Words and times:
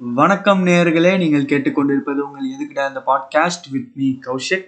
வணக்கம் 0.00 0.66
நேயர்களே 0.66 1.18
நீங்கள் 1.18 1.42
கேட்டுக்கொண்டிருப்பது 1.42 2.18
உங்கள் 2.18 2.48
எதுக்கிட்ட 2.54 2.80
அந்த 2.84 3.02
பாட்காஸ்ட் 3.06 3.70
வித் 3.70 3.92
மீ 3.94 4.18
கௌஷிக். 4.26 4.66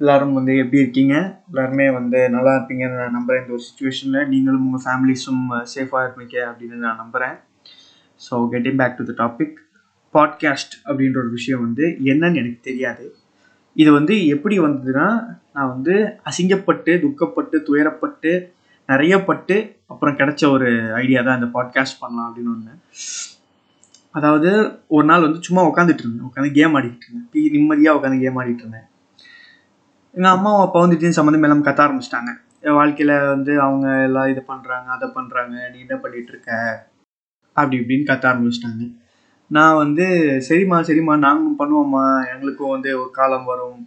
எல்லாரும் 0.00 0.34
வந்து 0.34 0.56
எப்படி 0.56 0.82
இருக்கீங்க? 0.82 1.14
எல்லாருமே 1.48 1.90
வந்து 1.90 2.28
நல்லா 2.30 2.52
இருப்பீங்கன்னு 2.54 2.96
நான் 2.96 3.10
நம்புகிறேன் 3.10 3.42
இந்த 3.42 3.52
ஒரு 3.52 3.62
சுச்சுவேஷனில் 3.62 4.28
நீங்களும் 4.28 4.64
உங்கள் 4.64 4.84
ஃபேமிலிஸும் 4.84 5.42
சேஃபாக 5.74 6.04
இருப்பீங்க 6.04 6.36
அப்படின்னு 6.50 6.74
நான் 6.74 6.96
நம்புகிறேன் 6.96 7.34
so 8.20 8.36
getting 8.52 8.76
back 8.76 8.96
to 8.96 9.04
the 9.04 9.24
topic 9.24 9.56
podcast 10.14 10.76
அப்படின்ற 10.86 11.18
ஒரு 11.18 11.30
விஷயம் 11.30 11.60
வந்து 11.60 11.82
என்னன்னு 11.82 12.34
எனக்கு 12.34 12.60
தெரியாது. 12.62 13.14
இது 13.74 13.92
வந்து 13.92 14.26
எப்படி 14.26 14.58
வந்ததுன்னா 14.58 15.08
நான் 15.52 15.68
வந்து 15.68 16.16
அசிங்கப்பட்டு 16.24 16.94
துக்கப்பட்டு 16.98 17.58
துயரப்பட்டு 17.58 18.52
நிறைய 18.88 19.24
பட்டு 19.24 19.76
அப்புறம் 19.86 20.16
கிடைச்ச 20.16 20.50
ஒரு 20.50 20.92
ஐடியா 20.94 21.22
தான் 21.22 21.42
இந்த 21.42 21.50
பாட்காஸ்ட் 21.58 22.00
பண்ணலாம் 22.00 22.28
அப்படின்னு 22.30 22.54
ஒன்று 22.54 22.74
அதாவது 24.14 24.50
ஒரு 24.88 25.06
நாள் 25.06 25.20
வந்து 25.20 25.42
சும்மா 25.42 25.62
உட்காந்துட்டு 25.70 26.02
இருந்தேன். 26.04 26.28
உட்காந்து 26.28 26.52
கேம் 26.52 26.76
ஆடிக்கிட்டு 26.76 27.06
இருந்தேன். 27.06 27.28
பி 27.32 27.40
நிம்மதியாக 27.50 27.98
உட்காந்து 27.98 28.18
கேம் 28.20 28.38
ஆடிட்டு 28.40 28.64
இருந்தேன். 28.64 28.86
எங்கள் 30.14 30.32
அம்மா 30.32 30.60
அப்பா 30.62 30.80
வந்து 30.80 30.96
திடீர்னு 30.96 31.18
சம்மந்தம் 31.18 31.42
எல்லாம் 31.42 31.66
கத்த 31.66 31.80
ஆரம்பிச்சிட்டாங்க. 31.86 32.30
என் 32.60 32.78
வாழ்க்கையில் 32.78 33.14
வந்து 33.34 33.52
அவங்க 33.60 34.02
எல்லாம் 34.02 34.26
இது 34.26 34.42
பண்ணுறாங்க 34.48 34.88
அதை 34.96 35.08
பண்ணுறாங்க 35.14 35.54
நீ 35.72 35.78
என்ன 35.78 35.94
பண்ணிகிட்டு 35.94 36.32
இருக்க? 36.34 36.50
அப்படி 37.56 37.76
இப்படின்னு 37.78 38.08
கத்த 38.10 38.24
ஆரம்பிச்சிட்டாங்க. 38.30 38.84
நான் 39.46 39.76
வந்து 39.76 40.04
சரிம்மா 40.48 40.78
சரிம்மா 40.88 41.14
நாங்களும் 41.18 41.60
பண்ணுவோம்மா. 41.60 42.04
எங்களுக்கும் 42.32 42.70
வந்து 42.70 42.90
ஒரு 43.00 43.10
காலம் 43.10 43.44
வரும். 43.44 43.80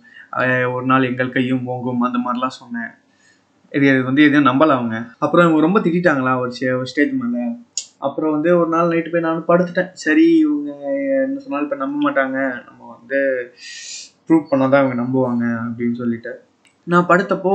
ஒரு 0.75 0.85
நாள் 0.85 1.09
எங்கள் 1.09 1.35
கையும் 1.35 1.67
ஓங்கும் 1.67 2.07
அந்த 2.07 2.19
மாதிரிலாம் 2.25 2.59
சொன்னேன். 2.61 2.91
இது 3.71 4.03
வந்து 4.03 4.21
எதுவும் 4.23 4.47
நம்பல 4.49 4.75
அவங்க. 4.77 4.97
அப்புறம் 5.19 5.45
இவங்க 5.45 5.61
ரொம்ப 5.61 5.79
திட்டாங்களா 5.79 6.33
ஒரு 6.39 6.51
ஒரு 6.77 6.85
ஸ்டேஜ் 6.85 7.13
மேலே? 7.21 7.43
அப்புறம் 8.05 8.31
வந்து 8.31 8.49
ஒரு 8.59 8.69
நாள் 8.69 8.91
நைட்டு 8.91 9.11
போய் 9.11 9.27
நானும் 9.27 9.47
படுத்துட்டேன். 9.47 9.91
சரி 10.03 10.25
இவங்க 10.37 10.71
என்ன 11.25 11.39
சொன்னாலும் 11.39 11.67
இப்போ 11.67 11.77
நம்ப 11.83 11.97
மாட்டாங்க. 12.05 12.37
நம்ம 12.67 12.81
வந்து 12.95 13.19
ப்ரூவ் 14.25 14.49
பண்ணாதான் 14.51 14.81
அவங்க 14.81 14.97
நம்புவாங்க 15.01 15.45
அப்படின்னு 15.65 15.95
சொல்லிட்டு. 16.01 16.33
நான் 16.91 17.09
படுத்தப்போ 17.09 17.53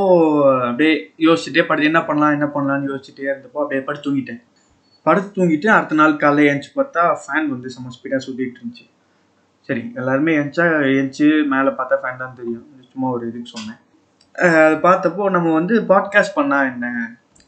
அப்படியே 0.68 0.92
யோசிச்சுட்டே 1.18 1.64
படுத்து 1.66 1.90
என்ன 1.92 2.02
பண்ணலாம் 2.04 2.36
என்ன 2.36 2.46
பண்ணலாம்னு 2.54 2.90
யோசிச்சுட்டே 2.92 3.26
இருந்தப்போ 3.30 3.60
அப்படியே 3.64 3.82
படுத்து 3.84 4.06
தூங்கிட்டேன். 4.06 4.40
படுத்து 5.06 5.30
தூங்கிட்டு 5.36 5.68
அடுத்த 5.76 5.94
நாள் 5.94 6.16
காலையில் 6.16 6.50
ஏஞ்சி 6.52 6.70
பார்த்தா 6.76 7.02
ஃபேன் 7.22 7.48
வந்து 7.54 7.68
செம்ம 7.74 7.92
ஸ்பீடாக 7.96 8.20
சுற்றிட்டு 8.26 8.58
இருந்துச்சு. 8.60 8.86
சரி 9.68 9.82
எல்லாருமே 9.94 10.32
ஏஞ்சா 10.36 10.66
ஏஞ்சி 10.96 11.26
மேலே 11.54 11.70
பார்த்தா 11.78 11.96
ஃபேன் 12.02 12.22
தான் 12.22 12.36
தெரியும். 12.36 12.66
சும்மா 12.92 13.08
ஒரு 13.10 13.24
இதுக்கு 13.28 13.54
சொன்னேன். 13.56 13.80
அதை 14.34 14.58
அது 14.64 14.76
பார்த்தப்போ 14.88 15.24
நம்ம 15.36 15.52
வந்து 15.52 15.74
பாட்காஸ்ட் 15.92 16.36
பண்ணால் 16.36 16.68
என்ன 16.72 16.86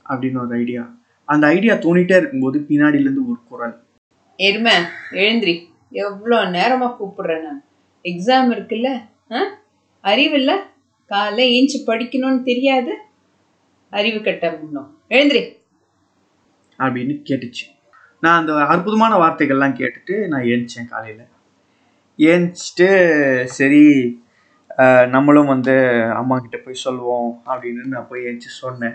அப்படின்னு 0.09 0.41
ஒரு 0.45 0.55
ஐடியா 0.63 0.83
அந்த 1.31 1.47
ஐடியா 1.47 1.75
தோணிட்டே 1.75 2.17
இருக்கும்போது 2.17 2.65
பின்னாடியிலேருந்து 2.69 3.29
ஒரு 3.29 3.39
குரல். 3.49 3.83
எருமை 4.37 4.73
எழுந்திரி. 5.11 5.67
எவ்வளோ 5.91 6.37
நேரமா 6.37 6.97
கூப்பிடுறேன் 6.97 7.43
நான். 7.43 7.65
எக்ஸாம் 8.05 8.55
இருக்குல்ல 8.55 9.01
ஆ? 9.31 9.43
அறிவில்ல 10.05 10.53
காலைல 11.09 11.41
ஏஞ்சி 11.41 11.77
படிக்கணும்னு 11.87 12.43
தெரியாது? 12.43 12.97
அறிவு 13.91 14.21
கட்ட 14.21 14.51
முன்னும். 14.51 14.99
எழுந்திரி. 15.09 15.57
அப்படின்னு 16.79 17.23
கேட்டுச்சு. 17.31 17.67
நான் 18.21 18.41
அந்த 18.41 18.55
அற்புதமான 18.55 19.17
வார்த்தைகள்லாம் 19.17 19.81
கேட்டுட்டு 19.81 20.27
நான் 20.27 20.43
ஏந்திச்சேன் 20.43 20.89
காலையில். 20.89 21.27
ஏந்திச்சிட்டு 22.19 23.45
சரி 23.45 24.19
நம்மளும் 25.09 25.47
வந்து 25.47 26.03
அம்மா 26.03 26.39
கிட்ட 26.39 26.57
போய் 26.57 26.75
சொல்லுவோம் 26.75 27.43
அப்படின்னு 27.47 27.85
நான் 27.85 28.09
போய் 28.09 28.25
ஏந்திச்சு 28.25 28.55
சொன்னேன். 28.63 28.95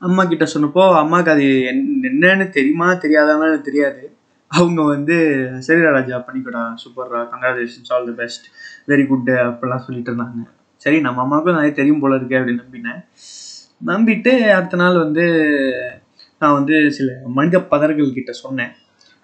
அம்மா 0.00 0.24
கிட்ட 0.24 0.44
சொன்னப்போ 0.54 0.96
அம்மாவுக்கு 0.96 1.30
அது 1.30 1.42
என்- 1.42 2.04
என்னன்னு 2.04 2.48
தெரியுமா 2.48 2.92
தெரியாதான்னு 2.92 3.46
எனக்கு 3.46 3.60
தெரியாது. 3.60 4.16
அவங்க 4.48 4.82
வந்து 4.82 5.14
சரிடா 5.66 5.90
ராஜா 5.90 6.18
பண்ணிக்கூடா 6.18 6.74
சூப்பர்ரா 6.74 7.18
congratulations 7.18 7.92
all 7.92 8.04
the 8.04 8.10
best 8.10 8.46
very 8.86 9.06
good 9.06 9.28
அப்படிலாம் 9.28 9.76
சொல்லிட்டு 9.76 10.12
இருந்தாங்க. 10.12 10.42
சரி 10.76 11.00
நம்ம 11.00 11.20
அம்மாவுக்கும் 11.22 11.54
நிறைய 11.54 11.74
தெரியும் 11.74 12.00
போல 12.00 12.16
இருக்கு 12.16 12.36
அப்படின்னு 12.36 12.64
நம்பினேன். 12.64 13.04
நம்பிட்டு 13.86 14.48
அடுத்த 14.48 14.76
நாள் 14.76 14.98
வந்து 14.98 15.22
நான் 16.38 16.52
வந்து 16.52 16.92
சில 16.92 17.12
மனித 17.26 17.62
பதர்கள் 17.62 18.12
கிட்ட 18.12 18.32
சொன்னேன். 18.32 18.70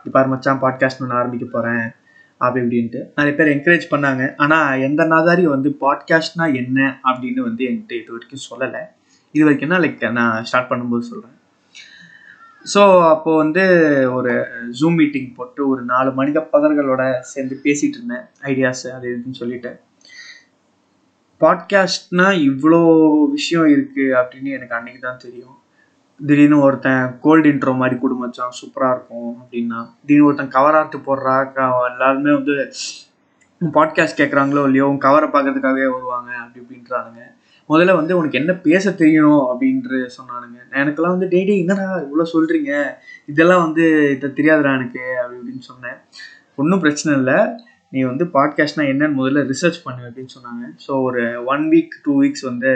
இப்போ 0.04 0.26
மச்சான் 0.26 0.60
பாட்காஸ்ட் 0.60 1.00
ஒன்று 1.00 1.14
ஆரம்பிக்க 1.14 1.46
போகிறேன் 1.46 1.90
அப்படி 2.36 2.64
இப்படின்ட்டு. 2.64 3.12
நிறைய 3.16 3.36
பேர் 3.36 3.56
என்கரேஜ் 3.56 3.94
பண்ணாங்க. 3.94 4.32
ஆனால் 4.36 4.80
எந்த 4.80 5.04
நாதாரியும் 5.04 5.50
வந்து 5.50 5.76
பாட்காஸ்ட்னா 5.80 6.54
என்ன? 6.54 7.00
அப்படின்னு 7.04 7.40
வந்து 7.40 7.64
என்கிட்ட 7.64 7.92
இது 7.92 8.12
வரைக்கும் 8.12 8.50
சொல்லலை. 8.50 9.02
இது 9.34 9.44
வரைக்கும் 9.44 9.68
தான் 9.68 9.82
லைக் 9.82 10.10
நான் 10.12 10.44
ஸ்டார்ட் 10.44 10.70
பண்ணும்போது 10.70 11.00
சொல்கிறேன் 11.02 11.30
ஸோ 12.66 12.82
அப்போது 13.08 13.36
வந்து 13.36 13.62
ஒரு 14.12 14.32
ஜூம் 14.80 14.94
மீட்டிங் 14.94 15.34
போட்டு 15.34 15.68
ஒரு 15.68 15.82
நாலு 15.84 16.12
மனித 16.12 16.48
பதர்களோட 16.52 17.02
சேர்ந்து 17.22 17.60
பேசிகிட்டு 17.64 17.98
இருந்தேன். 17.98 18.24
ஐடியாஸ் 18.42 18.90
அது 18.90 19.08
இதுன்னு 19.10 19.30
சொல்லிட்டு. 19.32 19.72
பாட்காஸ்ட்னா 21.40 22.26
இவ்வளோ 22.44 22.80
விஷயம் 23.30 23.66
இருக்குது 23.66 24.16
அப்படின்னு 24.20 24.50
எனக்கு 24.50 24.74
அன்றைக்கி 24.74 24.98
தான் 24.98 25.16
தெரியும். 25.16 25.56
திடீர்னு 26.20 26.60
ஒருத்தன் 26.60 27.18
கோல்டு 27.20 27.52
இன்ட்ரோ 27.52 27.76
மாதிரி 27.76 27.96
குடும்பச்சான் 28.00 28.56
சூப்பராக 28.60 28.92
இருக்கும் 28.92 29.40
அப்படின்னா. 29.40 29.80
திடீர்னு 30.00 30.26
ஒருத்தன் 30.26 30.48
கவர் 30.48 30.74
ஆர்ட் 30.74 30.96
போடுறா 31.06 31.52
க- 31.52 31.88
எல்லாருமே 31.90 32.32
வந்து 32.32 32.56
பாட்காஸ்ட் 33.60 34.20
கேட்குறாங்களோ 34.20 34.64
இல்லையோ 34.64 34.96
கவரை 34.98 35.28
பார்க்கறதுக்காகவே 35.28 35.92
வருவாங்க 35.92 36.30
அப்படி 36.36 36.64
இப்படின்றானுங்க. 36.64 37.22
முதல்ல 37.68 37.92
வந்து 37.98 38.16
உனக்கு 38.18 38.40
என்ன 38.40 38.52
பேச 38.66 38.90
தெரியணும் 38.90 39.44
அப்படின்ட்டு 39.50 39.98
சொன்னானுங்க. 40.16 40.58
எனக்கெல்லாம் 40.80 41.14
வந்து 41.16 41.28
டெய்லி 41.34 41.54
என்னடா 41.62 41.86
இவ்வளோ 42.06 42.26
சொல்கிறீங்க 42.32 42.72
இதெல்லாம் 43.32 43.62
வந்து 43.66 43.84
இதை 44.16 44.30
தெரியாதுடா 44.38 44.72
எனக்கு 44.78 45.04
அப்படி 45.20 45.38
இப்படின்னு 45.40 45.68
சொன்னேன். 45.70 45.98
ஒன்றும் 46.54 46.82
பிரச்சனை 46.84 47.12
இல்லை. 47.18 47.38
நீ 47.94 48.00
வந்து 48.02 48.24
பாட்காஸ்ட்னா 48.36 48.84
என்னன்னு 48.92 49.18
முதல்ல 49.18 49.40
ரிசர்ச் 49.50 49.78
பண்ணு 49.84 50.02
அப்படின்னு 50.06 50.34
சொன்னாங்க. 50.36 50.64
ஸோ 50.84 50.92
ஒரு 51.08 51.22
ஒன் 51.52 51.64
வீக் 51.72 51.94
டூ 52.04 52.12
வீக்ஸ் 52.22 52.44
வந்து 52.50 52.70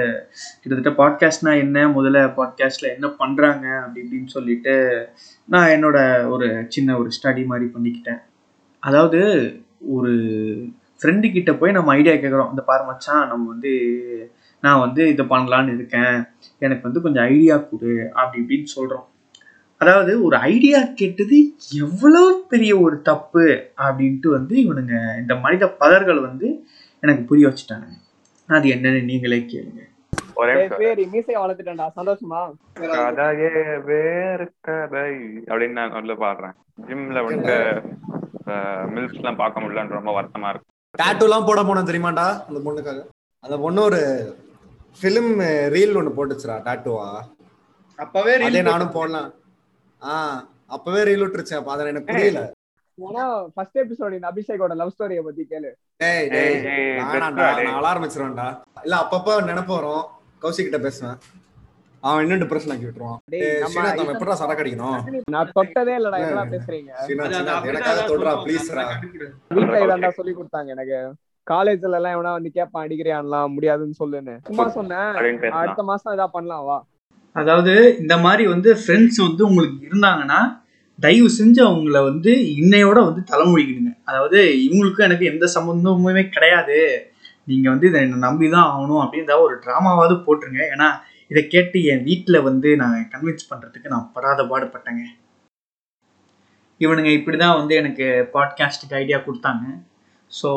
கிட்டத்தட்ட 0.60 0.90
பாட்காஸ்ட்னா 1.00 1.52
என்ன 1.64 1.86
முதல்ல 1.96 2.20
பாட்காஸ்ட்டில் 2.38 2.94
என்ன 2.96 3.06
பண்ணுறாங்க 3.20 3.66
அப்படி 3.82 4.02
இப்படின்னு 4.04 4.34
சொல்லிட்டு 4.36 4.74
நான் 5.54 5.72
என்னோட 5.76 5.98
ஒரு 6.34 6.48
சின்ன 6.68 6.98
ஒரு 6.98 7.10
ஸ்டடி 7.18 7.44
மாதிரி 7.46 7.68
பண்ணிக்கிட்டேன். 7.74 8.20
அதாவது 8.82 9.20
ஒரு 9.96 10.12
ஃப்ரெண்டு 11.00 11.26
கிட்ட 11.32 11.50
போய் 11.54 11.76
நம்ம 11.78 11.92
ஐடியா 11.92 12.14
கேட்குறோம் 12.14 12.50
இந்த 12.50 12.62
பாரு 12.62 12.84
மச்சான் 12.84 13.28
நம்ம 13.28 13.44
வந்து 13.48 13.72
நான் 14.62 14.80
வந்து 14.80 15.08
இதை 15.08 15.24
பண்ணலான்னு 15.26 15.74
இருக்கேன். 15.74 16.16
எனக்கு 16.58 16.82
வந்து 16.82 17.00
கொஞ்சம் 17.00 17.24
ஐடியா 17.24 17.56
கொடு 17.56 18.10
அப்படி 18.12 18.42
இப்படின்னு 18.42 18.74
சொல்கிறோம் 18.76 19.06
அதாவது 19.80 20.12
ஒரு 20.22 20.36
ஐடியா 20.36 20.78
கேட்டது 20.94 21.36
எவ்வளோ 21.78 22.22
பெரிய 22.48 22.72
ஒரு 22.78 22.96
தப்பு 23.02 23.44
அப்படின்ட்டு 23.76 24.28
வந்து 24.28 24.54
இவனுங்க 24.56 24.94
இந்த 25.18 25.34
மனித 25.34 25.64
பதர்கள் 25.82 26.20
வந்து 26.20 26.48
எனக்கு 27.02 27.22
புரிய 27.22 27.46
வச்சுட்டாங்க 27.48 27.88
அது 28.48 28.68
என்னன்னு 28.68 29.02
நீங்களே 29.04 29.38
கேளுங்க. 29.52 29.82
கதையே 33.16 33.50
வேறு 33.84 34.46
கதை. 34.60 35.06
அப்படின்னு 35.48 35.68
நான் 35.68 35.92
உள்ள 35.92 36.14
பாடுறேன். 36.14 36.54
ஜிம்ல 36.88 37.24
வந்து 37.24 37.54
மில்க்ஸ் 38.94 39.20
எல்லாம் 39.20 39.36
பார்க்க 39.36 39.60
முடியலன்னு 39.60 39.96
ரொம்ப 39.98 40.12
வருத்தமா 40.18 40.48
இருக்கு. 40.48 40.68
டாட்டூலாம் 40.94 41.46
போட 41.46 41.62
போனோம் 41.62 41.88
தெரியுமாடா 41.90 42.26
அந்த 42.48 42.60
பொண்ணுக்காக. 42.66 43.00
அந்த 43.44 43.56
பொண்ணு 43.58 43.80
ஒரு 43.82 44.00
ஃபிலிம் 45.00 45.32
ரீல் 45.74 45.96
ஒன்று 45.98 46.16
போட்டுச்சுடா 46.18 46.56
டாட்டூவா 46.68 47.08
அப்பவே 48.04 48.34
அதே 48.46 48.60
நானும் 48.68 48.94
போடலாம். 48.96 49.28
ஆ 50.02 50.14
அப்பவே 50.74 51.00
ரீல் 51.08 51.22
விட்டுருச்சு 51.24 51.54
அப்ப 51.58 51.72
அதை 51.74 51.86
எனக்கு 51.92 52.10
புரியல. 52.12 52.40
ஏன்னா 52.98 53.24
ஃபர்ஸ்ட் 53.54 53.78
எபிசோட் 53.82 54.16
இந்த 54.16 54.26
அபிஷேக்கோட 54.32 54.74
லவ் 54.80 54.92
ஸ்டோரிய 54.94 55.20
பத்தி 55.26 55.42
கேளு. 55.50 55.70
டேய் 56.02 56.28
டேய் 56.34 56.56
வேணாம்டா. 57.12 57.48
நான் 57.58 57.76
அழ 57.80 57.86
ஆரம்பிச்சிருவேன்டா 57.92 58.48
இல்ல 58.84 58.94
அப்பப்ப 59.04 59.36
நினைப்பு 59.50 59.72
வரும். 59.78 60.04
கௌசிக் 60.42 60.68
கிட்ட 60.68 60.80
பேசுவேன். 60.86 61.18
அவன் 62.02 62.22
இன்னும் 62.24 62.42
டிப்ரெஷன் 62.42 62.72
ஆக்கி 62.72 62.86
விட்டுருவான். 62.88 63.20
ஸ்ரீநாத் 63.70 64.02
அவன் 64.02 64.14
எப்படா 64.16 64.36
சரக்கு 64.40 64.62
அடிக்கணும்? 64.64 64.98
நான் 65.34 65.54
தொட்டதே 65.56 65.94
இல்லடா 66.00 66.20
என்னடா 66.24 66.44
பேசுறீங்க? 66.54 66.92
ஸ்ரீநாத் 67.06 67.70
எனக்காக 67.70 68.04
தொடுறா 68.10 68.34
ப்ளீஸ்ரா 68.44 68.84
வீட்ல 69.56 69.80
இதாண்டா 69.86 70.10
சொல்லி 70.18 70.34
கொடுத்தாங்க 70.40 70.70
எனக்கு. 70.76 71.00
காலேஜ்ல 71.52 71.98
எல்லாம் 71.98 72.14
எவனா 72.16 72.32
வந்து 72.36 72.50
கேப்பான் 72.56 72.84
அடிக்கிறியான்லாம் 72.84 73.52
முடியாதுன்னு 73.56 73.98
சொல்லுன்னு. 74.02 74.34
சும்மா 74.48 74.66
சொன்னேன். 74.78 75.10
அடுத்த 75.60 75.82
மாசம் 75.90 76.14
இதா 76.16 76.26
பண்ணலாம் 76.36 76.64
வா. 76.68 76.78
அதாவது 77.36 77.74
இந்த 78.02 78.14
மாதிரி 78.24 78.44
வந்து 78.54 78.70
ஃப்ரெண்ட்ஸ் 78.80 79.20
வந்து 79.26 79.42
உங்களுக்கு 79.50 79.78
இருந்தாங்கன்னா 79.90 80.40
தயவு 80.98 81.28
செஞ்சு 81.38 81.60
அவங்கள 81.68 81.98
வந்து 82.10 82.30
இன்னையோட 82.60 82.98
வந்து 83.08 83.22
தலைமொழிக்கிடுங்க 83.30 83.92
அதாவது 84.10 84.38
இவங்களுக்கும் 84.64 85.06
எனக்கு 85.08 85.26
எந்த 85.32 85.46
சம்மந்தமுமே 85.56 86.24
கிடையாது. 86.36 86.78
நீங்கள் 87.50 87.72
வந்து 87.72 87.88
இதை 87.90 88.00
என்னை 88.04 88.18
நம்பி 88.26 88.46
தான் 88.54 88.68
ஆகணும் 88.72 89.02
அப்படின்ற 89.02 89.34
ஒரு 89.44 89.54
ட்ராமாவாவது 89.64 90.16
போட்டுருங்க. 90.24 90.62
ஏன்னா 90.74 90.88
இதை 91.32 91.42
கேட்டு 91.54 91.78
என் 91.92 92.04
வீட்டில் 92.08 92.44
வந்து 92.48 92.68
நான் 92.82 92.98
கன்வின்ஸ் 93.12 93.48
பண்ணுறதுக்கு 93.50 93.92
நான் 93.94 94.10
படாத 94.14 94.42
பாடுபட்டேங்க. 94.50 95.04
இவனுங்க 96.84 97.10
இப்படி 97.18 97.36
தான் 97.44 97.58
வந்து 97.60 97.74
எனக்கு 97.82 98.06
பாட்காஸ்ட்டுக்கு 98.34 98.98
ஐடியா 99.02 99.18
கொடுத்தாங்க. 99.26 99.64
ஸோ 100.30 100.50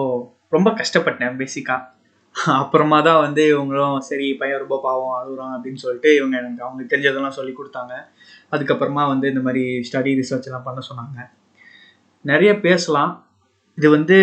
ரொம்ப 0.52 0.70
கஷ்டப்பட்டேன் 0.72 1.40
பேசிக்காக 1.42 2.00
அப்புறமா 2.46 3.02
தான் 3.02 3.22
வந்து 3.22 3.44
இவங்களும் 3.54 3.98
சரி 3.98 4.34
பையன் 4.34 4.60
ரொம்ப 4.60 4.80
பாவம் 4.84 5.16
அழுகுறோம் 5.18 5.54
அப்படின்னு 5.56 5.76
சொல்லிட்டு 5.76 6.16
இவங்க 6.16 6.38
எனக்கு 6.38 6.64
அவங்களுக்கு 6.64 6.98
தெரிஞ்சதெல்லாம் 6.98 7.38
சொல்லி 7.38 7.54
கொடுத்தாங்க. 7.54 7.94
அதுக்கப்புறமா 8.52 9.08
வந்து 9.08 9.28
இந்த 9.28 9.40
மாதிரி 9.40 9.64
ஸ்டடி 9.80 10.12
ரிசர்ச் 10.20 10.44
எல்லாம் 10.44 10.64
பண்ண 10.64 10.82
சொன்னாங்க. 10.90 11.30
நிறைய 12.22 12.60
பேசலாம். 12.60 13.26
இது 13.76 13.90
வந்து 13.90 14.18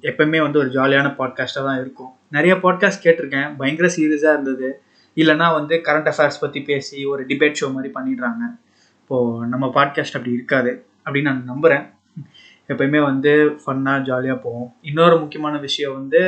எப்பவுமே 0.00 0.40
வந்து 0.42 0.58
ஒரு 0.58 0.68
ஜாலியான 0.68 1.08
பாட்காஸ்ட்டாக 1.18 1.64
தான் 1.64 1.80
இருக்கும். 1.80 2.12
நிறைய 2.30 2.54
பாட்காஸ்ட் 2.54 3.04
கேட்டிருக்கேன். 3.04 3.56
பயங்கர 3.56 3.88
சீரியஸாக 3.96 4.36
இருந்தது. 4.36 4.82
இல்லைன்னா 5.16 5.52
வந்து 5.54 5.76
கரண்ட் 5.76 6.10
அஃபேர்ஸ் 6.12 6.40
பற்றி 6.40 6.62
பேசி 6.62 7.04
ஒரு 7.04 7.26
டிபேட் 7.26 7.58
ஷோ 7.60 7.72
மாதிரி 7.72 7.92
பண்ணிடுறாங்க. 7.94 8.42
இப்போது 9.02 9.46
நம்ம 9.46 9.66
பாட்காஸ்ட் 9.66 10.18
அப்படி 10.18 10.32
இருக்காது 10.32 10.86
அப்படின்னு 11.04 11.30
நான் 11.30 11.44
நம்புகிறேன் 11.44 11.86
எப்பயுமே 12.72 13.00
வந்து 13.08 13.32
ஃபன்னாக 13.62 14.04
ஜாலியாக 14.08 14.38
போவோம். 14.44 14.68
இன்னொரு 14.90 15.16
முக்கியமான 15.22 15.54
விஷயம் 15.66 15.96
வந்து 16.00 16.20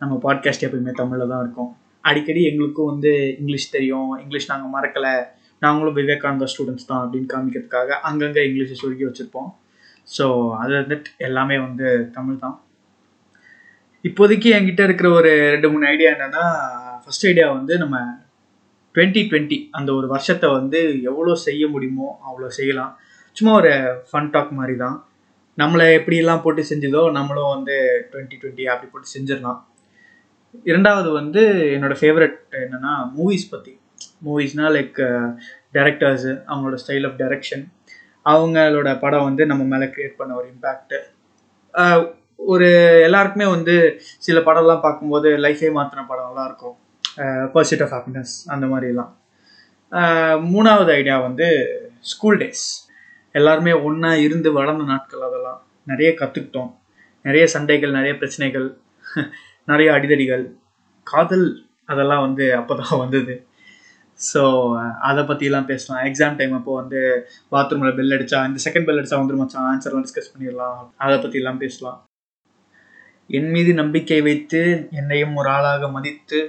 நம்ம 0.00 0.14
பாட்காஸ்ட் 0.24 0.66
எப்பயுமே 0.66 0.92
தமிழில் 1.00 1.30
தான் 1.32 1.42
இருக்கும். 1.44 1.70
அடிக்கடி 2.04 2.42
எங்களுக்கும் 2.50 2.90
வந்து 2.92 3.10
இங்கிலீஷ் 3.40 3.74
தெரியும். 3.76 4.10
இங்கிலீஷ் 4.22 4.50
நாங்கள் 4.52 4.74
மறக்கலை. 4.76 5.14
நாங்களும் 5.64 5.96
விவேகானந்தா 5.98 6.46
ஸ்டூடெண்ட்ஸ் 6.52 6.88
தான் 6.90 7.02
அப்படின்னு 7.04 7.28
காமிக்கிறதுக்காக 7.32 7.98
அங்கங்கே 8.08 8.42
இங்கிலீஷை 8.48 8.76
சுருக்கி 8.80 9.04
வச்சுருப்போம். 9.08 9.50
ஸோ 10.16 10.24
அது 10.62 10.72
வந்துட்டு 10.80 11.10
எல்லாமே 11.26 11.56
வந்து 11.66 11.88
தமிழ் 12.16 12.42
தான். 12.44 12.56
இப்போதைக்கு 14.04 14.48
என்கிட்ட 14.56 14.82
இருக்கிற 14.88 15.08
ஒரு 15.18 15.30
ரெண்டு 15.54 15.70
மூணு 15.72 15.84
ஐடியா 15.86 16.10
என்னென்னா 16.14 16.44
ஃபர்ஸ்ட் 17.02 17.26
ஐடியா 17.30 17.46
வந்து 17.52 17.74
நம்ம 17.78 17.96
டுவெண்ட்டி 18.94 19.22
டுவெண்ட்டி 19.30 19.58
அந்த 19.78 19.90
ஒரு 19.98 20.06
வருஷத்தை 20.14 20.48
வந்து 20.58 20.78
எவ்வளோ 21.10 21.34
செய்ய 21.46 21.64
முடியுமோ 21.74 22.08
அவ்வளோ 22.28 22.48
செய்யலாம். 22.58 22.92
சும்மா 23.36 23.52
ஒரு 23.60 23.72
ஃபன் 24.08 24.32
டாக் 24.34 24.58
மாதிரி 24.60 24.76
தான். 24.84 24.96
நம்மளை 25.58 25.86
எப்படியெல்லாம் 25.98 26.42
போட்டு 26.44 26.62
செஞ்சதோ 26.70 27.02
நம்மளும் 27.16 27.52
வந்து 27.54 27.76
டுவெண்ட்டி 28.10 28.36
டுவெண்ட்டி 28.40 28.64
அப்படி 28.72 28.88
போட்டு 28.90 29.08
செஞ்சிடலாம். 29.14 29.60
இரண்டாவது 30.70 31.10
வந்து 31.18 31.42
என்னோட 31.74 31.94
ஃபேவரட் 32.00 32.38
என்னன்னா 32.62 32.92
மூவிஸ் 33.16 33.50
பற்றி 33.50 33.74
மூவிஸ்னால் 34.26 34.74
லைக் 34.76 34.98
டேரக்டர்ஸு 35.76 36.32
அவங்களோட 36.50 36.78
ஸ்டைல் 36.82 37.06
ஆஃப் 37.08 37.18
டைரக்ஷன் 37.20 37.64
அவங்களோட 38.26 38.88
படம் 39.02 39.26
வந்து 39.28 39.42
நம்ம 39.50 39.62
மேலே 39.72 39.86
க்ரியேட் 39.92 40.18
பண்ண 40.20 40.32
ஒரு 40.40 40.48
இம்பேக்ட்டு 40.54 40.98
ஒரு 42.52 42.68
எல்லாருக்குமே 43.06 43.46
வந்து 43.54 43.74
சில 44.26 44.38
படம்லாம் 44.48 44.84
பார்க்கும்போது 44.84 45.28
லைஃபே 45.44 45.70
மாற்றின 45.76 46.04
படம்லாம் 46.10 46.48
இருக்கும். 46.48 46.76
பர்சிட் 47.54 47.82
ஆஃப் 47.84 47.94
ஹாப்பினஸ் 47.96 48.32
அந்த 48.54 48.66
மாதிரிலாம். 48.72 49.12
மூணாவது 50.52 50.90
ஐடியா 51.00 51.16
வந்து 51.26 51.48
ஸ்கூல் 52.12 52.38
டேஸ் 52.42 52.64
எல்லாருமே 53.34 53.72
ஒன்றா 53.86 54.10
இருந்து 54.26 54.48
வளர்ந்த 54.52 54.84
நாட்கள் 54.84 55.26
அதெல்லாம். 55.28 55.60
நிறைய 55.84 56.10
கற்றுக்கிட்டோம் 56.20 56.70
நிறைய 57.24 57.44
சண்டைகள் 57.46 57.96
நிறைய 57.98 58.12
பிரச்சனைகள் 58.18 58.66
நிறைய 59.70 59.88
அடிதடிகள். 59.96 60.44
காதல் 61.06 61.46
அதெல்லாம் 61.84 62.24
வந்து 62.26 62.44
அப்போ 62.56 62.74
தான் 62.80 63.00
வந்தது. 63.02 63.34
ஸோ 64.20 64.42
அதை 65.08 65.22
பற்றிலாம் 65.22 65.68
பேசலாம். 65.70 66.02
எக்ஸாம் 66.08 66.38
டைம் 66.38 66.54
அப்போ 66.58 66.72
வந்து 66.74 67.00
பாத்ரூமில் 67.52 67.96
பெல் 67.98 68.14
அடித்தா 68.16 68.40
இந்த 68.48 68.60
செகண்ட் 68.66 68.86
பெல் 68.88 69.00
அடித்தா 69.00 69.20
வந்துடும் 69.20 69.42
மச்சான். 69.42 69.68
ஆன்சர்லாம் 69.70 70.04
டிஸ்கஸ் 70.06 70.32
பண்ணிடலாம். 70.32 70.80
அதை 71.04 71.16
பற்றிலாம் 71.18 71.62
பேசலாம். 71.64 71.98
என் 73.30 73.50
மீது 73.50 73.72
நம்பிக்கை 73.74 74.20
வைத்து 74.28 74.60
என்னையும் 74.90 75.36
ஒரு 75.36 75.48
ஆளாக 75.48 75.88
மதித்து 75.88 76.40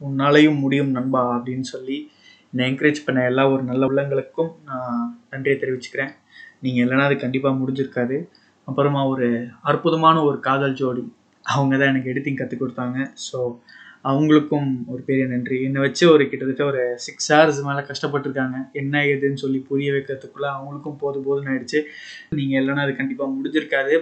உன்னாலையும் 0.00 0.60
முடியும் 0.64 0.90
நண்பா 0.96 1.22
அப்படின்னு 1.36 1.66
சொல்லி 1.74 1.96
என்னை 2.52 2.62
என்கரேஜ் 2.68 3.04
பண்ண 3.06 3.18
எல்லா 3.30 3.42
ஒரு 3.54 3.62
நல்ல 3.70 3.82
உள்ளங்களுக்கும் 3.90 4.50
நான் 4.68 5.02
நன்றியை 5.32 5.56
தெரிவிச்சுக்கிறேன். 5.62 6.12
நீங்கள் 6.64 6.82
இல்லைன்னா 6.84 7.04
அது 7.08 7.16
கண்டிப்பாக 7.24 7.58
முடிஞ்சிருக்காது. 7.60 8.16
அப்புறமா 8.68 9.02
ஒரு 9.12 9.26
அற்புதமான 9.70 10.16
ஒரு 10.28 10.38
காதல் 10.48 10.78
ஜோடி. 10.80 11.04
அவங்க 11.44 11.74
தான் 11.80 11.90
எனக்கு 11.92 12.10
எடிட்டிங் 12.12 12.40
கற்றுக் 12.40 12.62
கொடுத்தாங்க. 12.62 12.98
ஸோ 13.26 13.38
அவங்களுக்கும் 14.10 14.68
ஒரு 14.92 15.00
பெரிய 15.08 15.24
நன்றி. 15.32 15.56
என்னை 15.68 15.80
வச்சு 15.86 16.04
ஒரு 16.14 16.24
கிட்டத்தட்ட 16.30 16.64
ஒரு 16.72 16.82
சிக்ஸ் 17.06 17.30
ஹவர்ஸ் 17.32 17.60
மேலே 17.68 17.82
கஷ்டப்பட்டிருக்காங்க. 17.90 18.58
என்ன 18.80 19.02
ஏதுன்னு 19.12 19.42
சொல்லி 19.44 19.58
புரிய 19.70 19.88
வைக்கிறதுக்குள்ளே 19.96 20.48
அவங்களுக்கும் 20.56 21.00
போது 21.02 21.18
போதுன்னு 21.26 21.52
ஆயிடுச்சு. 21.54 21.80
நீங்கள் 22.38 22.60
இல்லைன்னா 22.62 22.84
அது 22.86 22.94
கண்டிப்பாக 23.00 23.30
முடிஞ்சிருக்காது. 23.36 23.94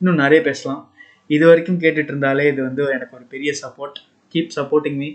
இன்னும் 0.00 0.20
நிறைய 0.24 0.40
பேசலாம். 0.48 0.82
இது 1.30 1.44
வரைக்கும் 1.50 1.80
கேட்டுட்டு 1.84 2.12
இருந்தாலே 2.12 2.44
இது 2.52 2.60
வந்து 2.68 2.82
எனக்கு 2.96 3.16
ஒரு 3.18 3.26
பெரிய 3.34 3.52
சப்போர்ட் 3.62 3.98
கீப் 4.34 4.52
சப்போர்ட்டிங் 4.58 4.98
மீ 5.02 5.08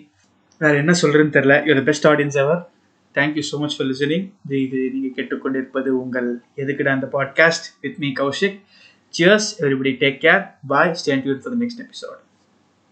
வேறு 0.61 0.77
என்ன 0.77 0.91
சொல்கிறேன்னு 1.01 1.35
தெரில 1.35 1.53
your 1.65 1.83
best 1.83 2.07
audience 2.07 2.35
ever 2.35 2.69
thank you 3.15 3.43
so 3.51 3.59
much 3.59 3.77
for 3.77 3.87
listening 3.87 4.31
இது 4.45 4.61
இது 4.61 4.89
நீங்கள் 4.93 5.13
கேட்டுக்கொண்டிருப்பது 5.15 5.87
உங்கள் 5.87 6.41
எதுக்குடா 6.55 6.87
அந்த 6.87 7.07
podcast 7.11 7.67
with 7.81 7.97
me 7.97 8.13
Kaushik. 8.19 8.57
Cheers 9.13 9.49
everybody 9.59 9.93
take 10.03 10.19
care 10.21 10.43
bye 10.67 10.95
stand 11.01 11.25
you 11.25 11.37
for 11.43 11.57
next 11.57 11.81
episode 11.81 12.19